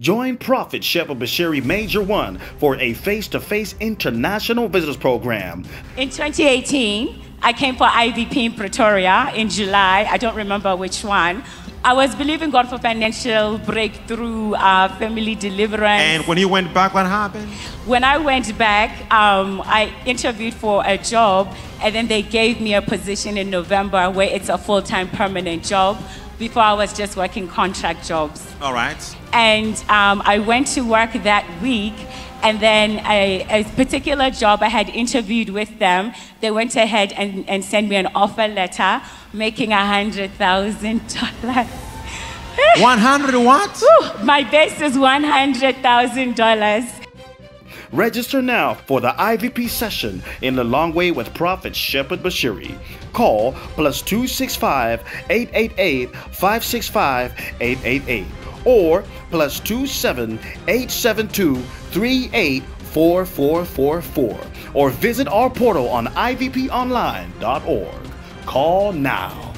[0.00, 5.64] Join Prophet Shepherd Bushiri Major 1 for a face to face international visitors program.
[5.96, 10.04] In 2018, I came for IVP in Pretoria in July.
[10.10, 11.44] I don't remember which one.
[11.86, 16.02] I was believing God for financial breakthrough, uh, family deliverance.
[16.02, 17.46] And when you went back, what happened?
[17.84, 22.72] When I went back, um, I interviewed for a job, and then they gave me
[22.72, 25.98] a position in November where it's a full time permanent job.
[26.38, 28.44] Before I was just working contract jobs.
[28.60, 29.16] All right.
[29.32, 31.94] And um, I went to work that week,
[32.44, 37.48] and then a, a, particular job I had interviewed with them, they went ahead and,
[37.48, 39.00] and sent me an offer letter
[39.32, 41.00] making a hundred thousand
[41.42, 41.66] dollars.
[42.78, 43.82] One hundred what?
[44.22, 46.84] My base is one hundred thousand dollars.
[47.92, 52.76] Register now for the IVP session in Lilongwe with Prophet Shepherd Bushiri.
[53.12, 55.00] Call plus 265
[55.30, 58.26] 888 565 888
[58.64, 60.38] or plus 27
[60.68, 64.40] 872 384444
[64.74, 68.10] or visit our portal on ivponline.org.
[68.46, 69.53] Call now.